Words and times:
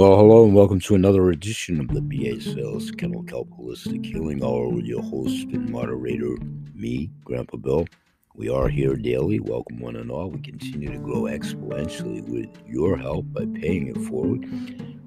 Well, 0.00 0.16
hello 0.16 0.44
and 0.46 0.54
welcome 0.54 0.80
to 0.80 0.94
another 0.94 1.28
edition 1.28 1.78
of 1.78 1.88
the 1.88 2.00
BH 2.00 2.54
Sales 2.54 2.90
Kennel 2.90 3.22
Kelp 3.24 3.50
Holistic 3.50 4.02
Healing 4.02 4.42
Hour 4.42 4.70
with 4.70 4.86
your 4.86 5.02
host 5.02 5.48
and 5.48 5.68
moderator, 5.68 6.38
me, 6.74 7.10
Grandpa 7.22 7.58
Bill. 7.58 7.86
We 8.34 8.48
are 8.48 8.66
here 8.68 8.96
daily. 8.96 9.40
Welcome, 9.40 9.78
one 9.78 9.96
and 9.96 10.10
all. 10.10 10.30
We 10.30 10.40
continue 10.40 10.90
to 10.90 10.98
grow 10.98 11.24
exponentially 11.24 12.26
with 12.26 12.48
your 12.66 12.96
help 12.96 13.30
by 13.34 13.44
paying 13.60 13.88
it 13.88 13.98
forward, 14.08 14.46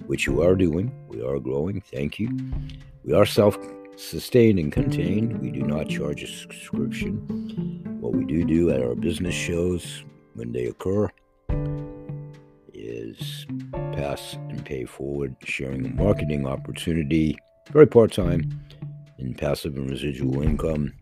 which 0.05 0.27
you 0.27 0.43
are 0.43 0.53
doing. 0.53 0.93
We 1.07 1.23
are 1.23 1.39
growing. 1.39 1.81
Thank 1.81 2.19
you. 2.19 2.29
We 3.03 3.13
are 3.13 3.25
self 3.25 3.57
sustained 3.95 4.59
and 4.59 4.71
contained. 4.71 5.41
We 5.41 5.49
do 5.49 5.63
not 5.63 5.89
charge 5.89 6.21
a 6.21 6.27
subscription. 6.27 7.17
What 7.99 8.13
we 8.13 8.25
do 8.25 8.45
do 8.45 8.69
at 8.69 8.83
our 8.83 8.93
business 8.93 9.33
shows 9.33 10.03
when 10.35 10.51
they 10.51 10.65
occur 10.65 11.09
is 13.19 13.45
pass 13.93 14.33
and 14.49 14.63
pay 14.65 14.85
forward, 14.85 15.35
sharing 15.43 15.85
a 15.85 15.89
marketing 15.89 16.47
opportunity, 16.47 17.37
very 17.71 17.87
part 17.87 18.11
time, 18.11 18.59
in 19.17 19.33
passive 19.33 19.75
and 19.75 19.89
residual 19.89 20.41
income. 20.41 20.93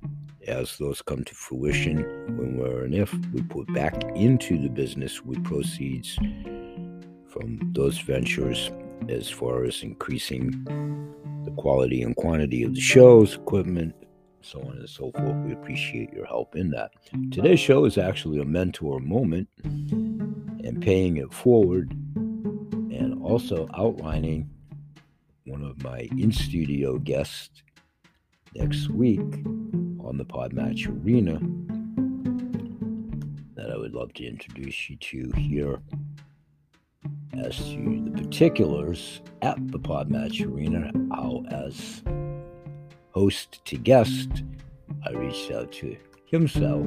As 0.48 0.78
those 0.80 1.02
come 1.04 1.24
to 1.24 1.36
fruition, 1.36 1.98
when 2.36 2.58
we're 2.58 2.84
and 2.84 2.96
if 2.96 3.14
we 3.32 3.44
put 3.44 3.72
back 3.74 4.04
into 4.16 4.58
the 4.58 4.70
business 4.70 5.22
with 5.24 5.44
proceeds 5.44 6.16
from 7.30 7.60
those 7.74 8.00
ventures 8.00 8.72
as 9.08 9.30
far 9.30 9.64
as 9.64 9.84
increasing 9.84 10.52
the 11.46 11.52
quality 11.52 12.02
and 12.02 12.16
quantity 12.16 12.64
of 12.64 12.74
the 12.74 12.82
shows, 12.82 13.36
equipment, 13.36 13.94
so 14.42 14.60
on 14.62 14.78
and 14.78 14.90
so 14.90 15.12
forth. 15.12 15.36
We 15.46 15.54
appreciate 15.54 16.12
your 16.12 16.26
help 16.26 16.56
in 16.56 16.72
that. 16.72 16.92
Today's 17.32 17.60
show 17.60 17.86
is 17.86 17.98
actually 17.98 18.40
a 18.40 18.46
mentor 18.46 19.00
moment 19.00 19.48
and 19.64 20.82
paying 20.82 21.18
it 21.18 21.32
forward 21.34 21.96
also 23.24 23.68
outlining 23.76 24.50
one 25.46 25.64
of 25.64 25.84
my 25.84 26.08
in 26.18 26.32
studio 26.32 26.98
guests 26.98 27.64
next 28.56 28.90
week 28.90 29.20
on 29.20 30.18
the 30.18 30.26
Podmatch 30.26 30.88
Arena 30.88 31.40
that 33.56 33.72
I 33.72 33.78
would 33.78 33.94
love 33.94 34.14
to 34.16 34.26
introduce 34.26 34.90
you 34.90 34.98
to 34.98 35.32
here 35.36 35.80
as 37.34 37.58
to 37.58 38.04
the 38.06 38.12
particulars 38.22 39.22
at 39.42 39.56
the 39.72 39.80
Podmatch 39.80 40.46
Arena, 40.46 40.92
how 41.14 41.44
as 41.50 42.04
host 43.12 43.64
to 43.66 43.78
guest, 43.78 44.44
I 45.06 45.12
reached 45.12 45.52
out 45.52 45.72
to 45.74 45.96
himself 46.26 46.86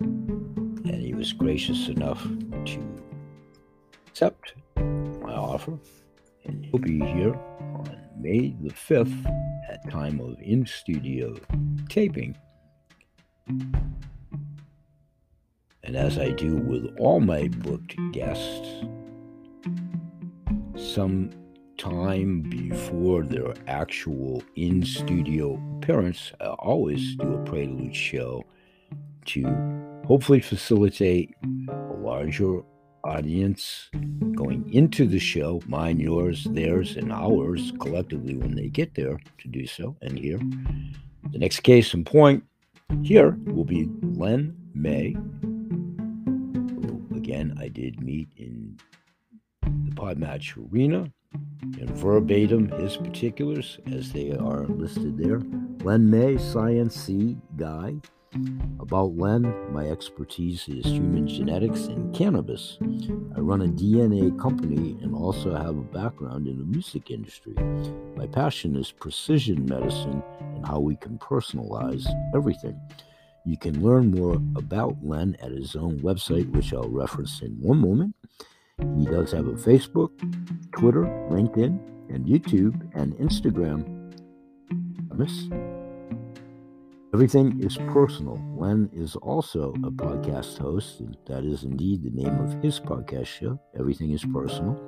and 0.00 1.00
he 1.02 1.14
was 1.14 1.32
gracious 1.32 1.88
enough 1.88 2.22
to 2.22 3.02
accept 4.06 4.54
offer 5.60 5.78
and 6.44 6.64
he'll 6.64 6.80
be 6.80 6.98
here 6.98 7.34
on 7.34 7.98
May 8.18 8.54
the 8.62 8.70
5th 8.70 9.26
at 9.68 9.90
time 9.90 10.20
of 10.20 10.40
in 10.40 10.64
studio 10.66 11.36
taping. 11.88 12.36
And 15.82 15.96
as 15.96 16.18
I 16.18 16.30
do 16.30 16.56
with 16.56 16.96
all 16.98 17.20
my 17.20 17.48
booked 17.48 17.96
guests, 18.12 18.84
some 20.76 21.30
time 21.76 22.42
before 22.42 23.22
their 23.22 23.54
actual 23.66 24.42
in 24.56 24.84
studio 24.84 25.60
appearance, 25.76 26.32
I 26.40 26.46
always 26.46 27.16
do 27.16 27.34
a 27.34 27.44
prelude 27.44 27.94
show 27.94 28.44
to 29.26 29.44
hopefully 30.06 30.40
facilitate 30.40 31.34
a 31.68 31.92
larger 31.98 32.62
audience 33.04 33.90
going 34.34 34.72
into 34.72 35.06
the 35.06 35.18
show, 35.18 35.60
mine, 35.66 36.00
yours, 36.00 36.44
theirs, 36.50 36.96
and 36.96 37.12
ours 37.12 37.72
collectively 37.80 38.36
when 38.36 38.54
they 38.54 38.68
get 38.68 38.94
there 38.94 39.18
to 39.38 39.48
do 39.48 39.66
so. 39.66 39.96
And 40.02 40.18
here, 40.18 40.40
the 41.30 41.38
next 41.38 41.60
case 41.60 41.94
in 41.94 42.04
point 42.04 42.44
here 43.02 43.38
will 43.46 43.64
be 43.64 43.88
Len 44.02 44.56
May. 44.74 45.12
Who, 45.42 47.06
again, 47.14 47.56
I 47.58 47.68
did 47.68 48.00
meet 48.02 48.28
in 48.36 48.78
the 49.62 49.94
Podmatch 49.94 50.56
Arena 50.72 51.10
and 51.62 51.90
verbatim 51.90 52.68
his 52.80 52.96
particulars 52.96 53.78
as 53.92 54.12
they 54.12 54.32
are 54.32 54.66
listed 54.66 55.16
there. 55.18 55.40
Len 55.84 56.10
May, 56.10 56.34
Sciencey 56.34 57.40
guy. 57.56 57.94
About 58.78 59.16
Len, 59.16 59.52
my 59.72 59.86
expertise 59.86 60.68
is 60.68 60.84
human 60.84 61.26
genetics 61.26 61.86
and 61.86 62.14
cannabis. 62.14 62.78
I 63.36 63.40
run 63.40 63.62
a 63.62 63.66
DNA 63.66 64.38
company 64.38 64.96
and 65.02 65.14
also 65.14 65.56
have 65.56 65.76
a 65.76 65.82
background 65.82 66.46
in 66.46 66.58
the 66.58 66.64
music 66.64 67.10
industry. 67.10 67.54
My 68.16 68.26
passion 68.26 68.76
is 68.76 68.92
precision 68.92 69.66
medicine 69.66 70.22
and 70.40 70.64
how 70.64 70.78
we 70.78 70.94
can 70.94 71.18
personalize 71.18 72.06
everything. 72.32 72.80
You 73.44 73.56
can 73.56 73.82
learn 73.82 74.12
more 74.12 74.34
about 74.54 74.96
Len 75.02 75.36
at 75.42 75.50
his 75.50 75.74
own 75.74 75.98
website, 75.98 76.48
which 76.52 76.72
I'll 76.72 76.88
reference 76.88 77.42
in 77.42 77.60
one 77.60 77.78
moment. 77.78 78.14
He 78.96 79.06
does 79.06 79.32
have 79.32 79.48
a 79.48 79.54
Facebook, 79.54 80.10
Twitter, 80.70 81.02
LinkedIn, 81.30 81.80
and 82.10 82.26
YouTube 82.26 82.80
and 82.94 83.12
Instagram. 83.14 83.96
Miss. 85.16 85.69
Everything 87.12 87.60
is 87.60 87.76
personal. 87.88 88.40
Len 88.56 88.88
is 88.92 89.16
also 89.16 89.72
a 89.82 89.90
podcast 89.90 90.58
host, 90.58 91.00
and 91.00 91.16
that 91.26 91.44
is 91.44 91.64
indeed 91.64 92.04
the 92.04 92.10
name 92.10 92.38
of 92.38 92.62
his 92.62 92.78
podcast 92.78 93.26
show. 93.26 93.58
Everything 93.76 94.12
is 94.12 94.24
personal. 94.24 94.80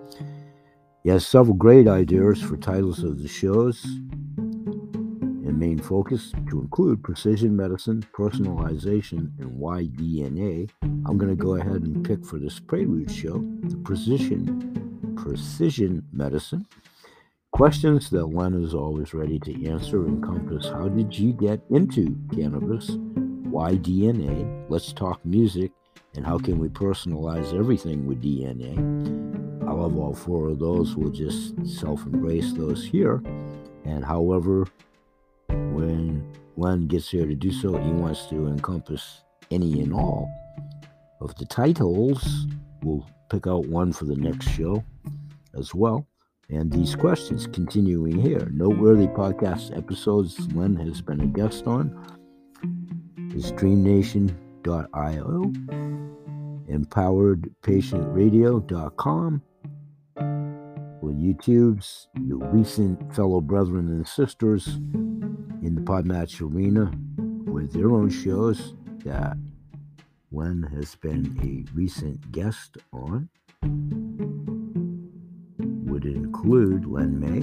He 1.02 1.10
has 1.10 1.26
several 1.26 1.56
great 1.56 1.88
ideas 1.88 2.40
for 2.40 2.56
titles 2.56 3.02
of 3.02 3.20
the 3.20 3.26
shows 3.26 3.84
and 4.36 5.58
main 5.58 5.78
focus 5.78 6.30
to 6.48 6.60
include 6.60 7.02
precision 7.02 7.56
medicine, 7.56 8.06
personalization, 8.16 9.32
and 9.40 9.58
why 9.58 9.86
DNA. 9.86 10.70
I'm 10.82 11.18
going 11.18 11.36
to 11.36 11.44
go 11.44 11.56
ahead 11.56 11.82
and 11.82 12.04
pick 12.06 12.24
for 12.24 12.38
this 12.38 12.60
prelude 12.60 13.10
show 13.10 13.44
the 13.64 13.76
precision 13.78 14.68
precision 15.16 16.04
medicine 16.12 16.66
Questions 17.52 18.08
that 18.08 18.24
Len 18.24 18.54
is 18.54 18.72
always 18.72 19.12
ready 19.12 19.38
to 19.40 19.68
answer 19.68 20.06
encompass 20.06 20.68
how 20.68 20.88
did 20.88 21.16
you 21.16 21.34
get 21.34 21.60
into 21.68 22.18
cannabis? 22.34 22.92
Why 23.44 23.74
DNA? 23.74 24.64
Let's 24.70 24.94
talk 24.94 25.22
music. 25.26 25.70
And 26.16 26.24
how 26.24 26.38
can 26.38 26.58
we 26.58 26.68
personalize 26.68 27.52
everything 27.52 28.06
with 28.06 28.22
DNA? 28.22 28.78
I 29.68 29.70
love 29.70 29.98
all 29.98 30.14
four 30.14 30.48
of 30.48 30.60
those. 30.60 30.96
We'll 30.96 31.10
just 31.10 31.54
self 31.66 32.06
embrace 32.06 32.54
those 32.54 32.86
here. 32.86 33.22
And 33.84 34.02
however, 34.02 34.66
when 35.48 36.26
Len 36.56 36.86
gets 36.86 37.10
here 37.10 37.26
to 37.26 37.34
do 37.34 37.52
so, 37.52 37.76
he 37.76 37.90
wants 37.90 38.24
to 38.30 38.46
encompass 38.46 39.24
any 39.50 39.82
and 39.82 39.92
all 39.92 40.26
of 41.20 41.34
the 41.36 41.44
titles. 41.44 42.46
We'll 42.82 43.06
pick 43.28 43.46
out 43.46 43.66
one 43.66 43.92
for 43.92 44.06
the 44.06 44.16
next 44.16 44.48
show 44.48 44.82
as 45.54 45.74
well 45.74 46.06
and 46.52 46.70
these 46.70 46.94
questions 46.94 47.46
continuing 47.46 48.18
here. 48.18 48.50
Noteworthy 48.52 49.06
podcast 49.06 49.74
episodes 49.76 50.38
Len 50.52 50.76
has 50.76 51.00
been 51.00 51.20
a 51.20 51.26
guest 51.26 51.66
on. 51.66 51.96
Is 53.34 53.50
dreamnation.io, 53.52 55.52
empoweredpatientradio.com, 56.70 59.42
well, 61.02 61.14
YouTube's 61.14 62.06
recent 62.14 63.16
fellow 63.16 63.40
brethren 63.40 63.88
and 63.88 64.06
sisters 64.06 64.68
in 64.68 65.74
the 65.74 65.80
Podmatch 65.80 66.40
arena 66.40 66.92
with 67.50 67.72
their 67.72 67.90
own 67.90 68.08
shows 68.08 68.76
that 69.04 69.36
Len 70.30 70.62
has 70.74 70.94
been 70.94 71.36
a 71.42 71.64
recent 71.74 72.30
guest 72.30 72.76
on 72.92 73.28
would 76.02 76.16
include 76.16 76.86
Len 76.86 77.20
May, 77.20 77.40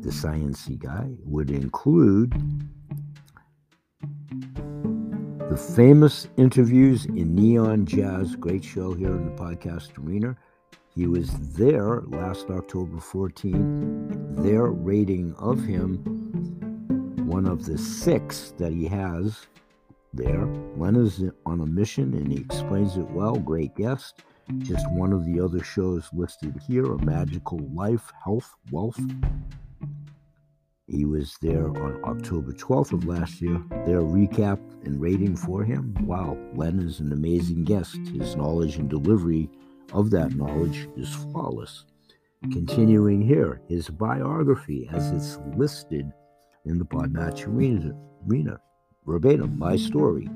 the 0.00 0.10
sciencey 0.10 0.78
guy, 0.78 1.08
would 1.24 1.50
include 1.50 2.32
the 5.50 5.56
famous 5.56 6.28
interviews 6.36 7.06
in 7.06 7.34
Neon 7.34 7.86
Jazz, 7.86 8.36
great 8.36 8.62
show 8.62 8.92
here 8.92 9.10
in 9.10 9.24
the 9.24 9.42
podcast 9.42 9.98
arena. 9.98 10.36
He 10.94 11.06
was 11.06 11.30
there 11.54 12.02
last 12.02 12.50
October 12.50 12.98
14th. 12.98 14.44
Their 14.44 14.66
rating 14.66 15.34
of 15.34 15.64
him, 15.64 15.96
one 17.26 17.46
of 17.46 17.64
the 17.64 17.78
six 17.78 18.52
that 18.58 18.72
he 18.72 18.86
has 18.86 19.46
there. 20.12 20.46
Len 20.76 20.94
is 20.94 21.24
on 21.46 21.60
a 21.60 21.66
mission 21.66 22.14
and 22.14 22.30
he 22.30 22.38
explains 22.38 22.96
it 22.96 23.10
well. 23.10 23.34
Great 23.34 23.74
guest. 23.74 24.22
Just 24.56 24.90
one 24.92 25.12
of 25.12 25.26
the 25.26 25.40
other 25.40 25.62
shows 25.62 26.08
listed 26.14 26.58
here 26.66 26.86
A 26.86 27.04
Magical 27.04 27.58
Life, 27.74 28.10
Health, 28.24 28.54
Wealth. 28.72 28.98
He 30.86 31.04
was 31.04 31.36
there 31.42 31.68
on 31.68 32.02
October 32.04 32.52
12th 32.52 32.94
of 32.94 33.04
last 33.04 33.42
year. 33.42 33.62
Their 33.84 34.00
recap 34.00 34.58
and 34.86 34.98
rating 34.98 35.36
for 35.36 35.62
him 35.62 35.94
wow, 36.00 36.38
Len 36.54 36.80
is 36.80 37.00
an 37.00 37.12
amazing 37.12 37.64
guest. 37.64 37.98
His 38.18 38.36
knowledge 38.36 38.76
and 38.76 38.88
delivery 38.88 39.50
of 39.92 40.10
that 40.12 40.34
knowledge 40.34 40.88
is 40.96 41.14
flawless. 41.14 41.84
Continuing 42.50 43.20
here, 43.20 43.60
his 43.68 43.90
biography 43.90 44.88
as 44.90 45.10
it's 45.10 45.38
listed 45.58 46.10
in 46.64 46.78
the 46.78 46.86
Podmatch 46.86 47.46
Arena, 47.46 47.94
arena 48.26 48.58
verbatim, 49.06 49.58
my 49.58 49.76
story. 49.76 50.28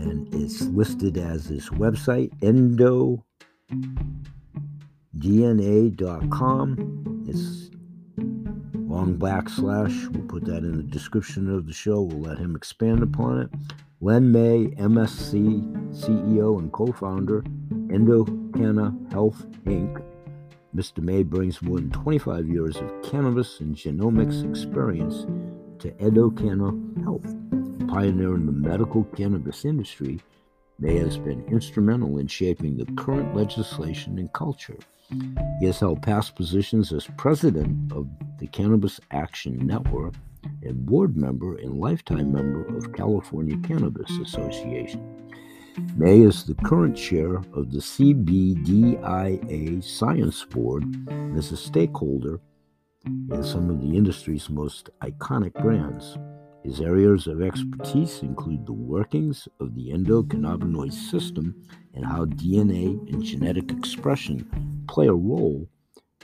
And 0.00 0.32
it's 0.34 0.62
listed 0.62 1.18
as 1.18 1.46
his 1.46 1.68
website, 1.70 2.30
endodna.com. 2.40 3.24
It's 7.28 7.70
long 8.74 9.16
backslash. 9.16 10.08
We'll 10.08 10.26
put 10.26 10.44
that 10.46 10.58
in 10.58 10.76
the 10.76 10.82
description 10.82 11.54
of 11.54 11.66
the 11.66 11.72
show. 11.72 12.00
We'll 12.00 12.20
let 12.20 12.38
him 12.38 12.56
expand 12.56 13.02
upon 13.02 13.40
it. 13.42 13.50
Len 14.00 14.32
May, 14.32 14.68
MSc, 14.78 15.34
CEO 15.92 16.58
and 16.58 16.72
co 16.72 16.86
founder, 16.92 17.42
Endocanna 17.88 19.12
Health 19.12 19.44
Inc. 19.66 20.02
Mr. 20.74 21.02
May 21.02 21.22
brings 21.22 21.60
more 21.60 21.78
than 21.78 21.90
25 21.90 22.48
years 22.48 22.76
of 22.76 23.02
cannabis 23.02 23.60
and 23.60 23.76
genomics 23.76 24.48
experience 24.48 25.26
to 25.80 25.90
Endocanna 25.92 27.02
Health. 27.02 27.59
Pioneer 27.88 28.34
in 28.34 28.46
the 28.46 28.52
medical 28.52 29.04
cannabis 29.04 29.64
industry, 29.64 30.20
May 30.78 30.96
has 30.96 31.18
been 31.18 31.44
instrumental 31.46 32.18
in 32.18 32.26
shaping 32.26 32.76
the 32.76 32.86
current 32.96 33.36
legislation 33.36 34.18
and 34.18 34.32
culture. 34.32 34.78
He 35.58 35.66
has 35.66 35.80
held 35.80 36.02
past 36.02 36.36
positions 36.36 36.92
as 36.92 37.08
president 37.18 37.92
of 37.92 38.08
the 38.38 38.46
Cannabis 38.46 39.00
Action 39.10 39.66
Network 39.66 40.14
and 40.62 40.86
board 40.86 41.16
member 41.16 41.56
and 41.56 41.80
lifetime 41.80 42.32
member 42.32 42.64
of 42.76 42.92
California 42.92 43.56
Cannabis 43.58 44.10
Association. 44.22 45.32
May 45.96 46.20
is 46.20 46.44
the 46.44 46.54
current 46.54 46.96
chair 46.96 47.36
of 47.36 47.72
the 47.72 47.78
CBDIA 47.78 49.82
Science 49.84 50.44
Board 50.44 50.84
and 51.08 51.36
is 51.36 51.52
a 51.52 51.56
stakeholder 51.56 52.40
in 53.04 53.42
some 53.42 53.70
of 53.70 53.80
the 53.80 53.96
industry's 53.96 54.50
most 54.50 54.90
iconic 55.02 55.54
brands. 55.54 56.18
His 56.62 56.80
areas 56.80 57.26
of 57.26 57.40
expertise 57.40 58.22
include 58.22 58.66
the 58.66 58.74
workings 58.74 59.48
of 59.60 59.74
the 59.74 59.90
endocannabinoid 59.90 60.92
system 60.92 61.54
and 61.94 62.04
how 62.04 62.26
DNA 62.26 62.98
and 63.10 63.22
genetic 63.22 63.72
expression 63.72 64.84
play 64.86 65.06
a 65.06 65.12
role 65.12 65.66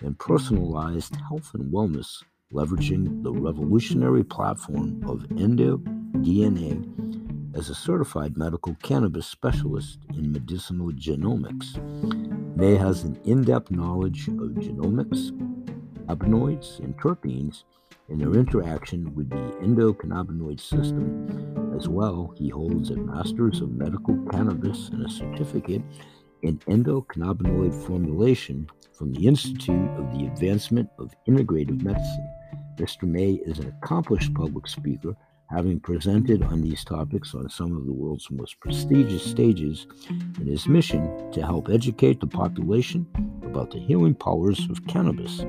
in 0.02 0.14
personalized 0.16 1.16
health 1.16 1.52
and 1.54 1.72
wellness, 1.72 2.22
leveraging 2.52 3.22
the 3.22 3.32
revolutionary 3.32 4.22
platform 4.24 5.02
of 5.08 5.20
EndoDNA 5.30 6.84
as 7.56 7.70
a 7.70 7.74
certified 7.74 8.36
medical 8.36 8.74
cannabis 8.82 9.26
specialist 9.26 10.00
in 10.14 10.30
medicinal 10.30 10.92
genomics. 10.92 11.78
May 12.56 12.74
has 12.74 13.04
an 13.04 13.18
in 13.24 13.42
depth 13.42 13.70
knowledge 13.70 14.28
of 14.28 14.50
genomics, 14.60 15.30
cannabinoids, 16.06 16.78
and 16.80 16.94
terpenes 16.98 17.64
and 18.08 18.20
their 18.20 18.34
interaction 18.34 19.14
with 19.14 19.30
the 19.30 19.36
endocannabinoid 19.62 20.60
system. 20.60 21.74
As 21.76 21.88
well, 21.88 22.32
he 22.36 22.48
holds 22.48 22.90
a 22.90 22.96
Master's 22.96 23.60
of 23.60 23.72
Medical 23.72 24.16
Cannabis 24.30 24.88
and 24.88 25.04
a 25.04 25.08
certificate 25.08 25.82
in 26.42 26.58
endocannabinoid 26.60 27.74
formulation 27.86 28.68
from 28.92 29.12
the 29.12 29.26
Institute 29.26 29.90
of 29.98 30.10
the 30.16 30.26
Advancement 30.26 30.88
of 30.98 31.14
Integrative 31.28 31.82
Medicine. 31.82 32.28
Mr. 32.76 33.02
May 33.04 33.32
is 33.32 33.58
an 33.58 33.68
accomplished 33.68 34.32
public 34.34 34.68
speaker, 34.68 35.16
having 35.50 35.80
presented 35.80 36.42
on 36.42 36.60
these 36.60 36.84
topics 36.84 37.34
on 37.34 37.48
some 37.48 37.76
of 37.76 37.86
the 37.86 37.92
world's 37.92 38.30
most 38.30 38.60
prestigious 38.60 39.24
stages 39.24 39.86
in 40.40 40.46
his 40.46 40.66
mission 40.66 41.30
to 41.32 41.44
help 41.44 41.68
educate 41.68 42.20
the 42.20 42.26
population 42.26 43.06
about 43.42 43.70
the 43.70 43.78
healing 43.78 44.14
powers 44.14 44.68
of 44.70 44.86
cannabis 44.86 45.44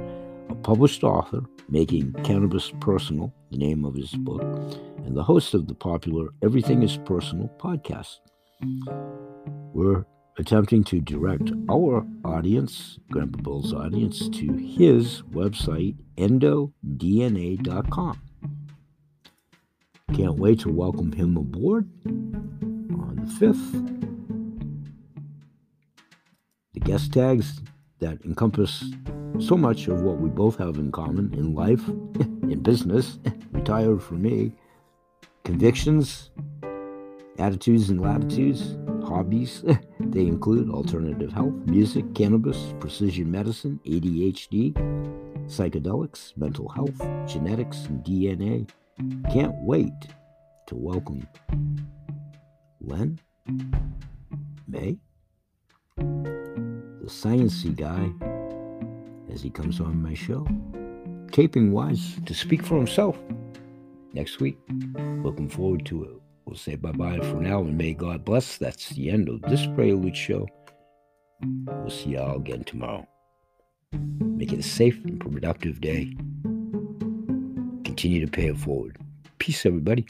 a 0.49 0.55
published 0.55 1.03
author, 1.03 1.41
Making 1.69 2.13
Cannabis 2.23 2.71
Personal, 2.79 3.33
the 3.51 3.57
name 3.57 3.85
of 3.85 3.95
his 3.95 4.11
book, 4.11 4.41
and 5.05 5.15
the 5.15 5.23
host 5.23 5.53
of 5.53 5.67
the 5.67 5.75
popular 5.75 6.29
Everything 6.43 6.83
is 6.83 6.97
Personal 6.97 7.49
podcast. 7.59 8.17
We're 9.73 10.05
attempting 10.37 10.83
to 10.85 10.99
direct 11.01 11.51
our 11.69 12.05
audience, 12.23 12.99
Grandpa 13.11 13.41
Bill's 13.41 13.73
audience, 13.73 14.29
to 14.29 14.53
his 14.53 15.21
website, 15.31 15.95
endodna.com. 16.17 16.61
Can't 20.13 20.35
wait 20.35 20.59
to 20.61 20.69
welcome 20.71 21.11
him 21.11 21.35
aboard 21.35 21.89
on 22.05 23.19
the 23.23 23.45
5th. 23.45 23.93
The 26.73 26.79
guest 26.79 27.11
tags 27.11 27.61
that 27.99 28.21
encompass 28.23 28.85
so 29.39 29.55
much 29.55 29.87
of 29.87 30.01
what 30.01 30.19
we 30.19 30.29
both 30.29 30.57
have 30.57 30.77
in 30.77 30.91
common 30.91 31.33
in 31.33 31.53
life, 31.53 31.87
in 32.17 32.61
business, 32.63 33.19
retired 33.51 34.01
for 34.01 34.15
me, 34.15 34.53
convictions, 35.43 36.31
attitudes 37.37 37.89
and 37.89 38.01
latitudes, 38.01 38.77
hobbies. 39.05 39.63
they 39.99 40.21
include 40.21 40.69
alternative 40.69 41.31
health, 41.31 41.53
music, 41.65 42.13
cannabis, 42.15 42.73
precision 42.79 43.29
medicine, 43.29 43.79
ADHD, 43.85 44.73
psychedelics, 45.45 46.35
mental 46.35 46.67
health, 46.69 46.97
genetics, 47.27 47.85
and 47.85 48.03
DNA. 48.03 48.69
Can't 49.31 49.55
wait 49.61 49.93
to 50.65 50.75
welcome 50.75 51.27
Len 52.81 53.19
May, 54.67 54.97
the 55.95 57.05
sciencey 57.05 57.75
guy 57.75 58.11
as 59.31 59.41
he 59.41 59.49
comes 59.49 59.79
on 59.79 60.01
my 60.01 60.13
show, 60.13 60.47
taping 61.31 61.71
wise, 61.71 62.17
to 62.25 62.33
speak 62.33 62.63
for 62.63 62.75
himself 62.77 63.17
next 64.13 64.39
week. 64.39 64.57
Looking 65.23 65.49
forward 65.49 65.85
to 65.87 66.03
it. 66.03 66.21
We'll 66.45 66.55
say 66.55 66.75
bye 66.75 66.91
bye 66.91 67.19
for 67.19 67.41
now 67.41 67.59
and 67.59 67.77
may 67.77 67.93
God 67.93 68.23
bless. 68.23 68.57
That's 68.57 68.89
the 68.89 69.09
end 69.09 69.29
of 69.29 69.41
this 69.43 69.65
Prelude 69.75 70.15
show. 70.15 70.47
We'll 71.41 71.89
see 71.89 72.11
y'all 72.11 72.37
again 72.37 72.63
tomorrow. 72.63 73.07
Make 73.91 74.53
it 74.53 74.59
a 74.59 74.63
safe 74.63 75.03
and 75.05 75.19
productive 75.19 75.81
day. 75.81 76.15
Continue 77.83 78.25
to 78.25 78.31
pay 78.31 78.47
it 78.47 78.57
forward. 78.57 78.97
Peace, 79.39 79.65
everybody. 79.65 80.07